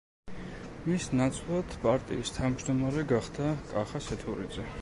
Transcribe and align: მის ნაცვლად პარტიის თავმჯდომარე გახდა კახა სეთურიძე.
მის 0.85 1.05
ნაცვლად 1.19 1.77
პარტიის 1.85 2.35
თავმჯდომარე 2.39 3.07
გახდა 3.15 3.55
კახა 3.73 4.07
სეთურიძე. 4.09 4.69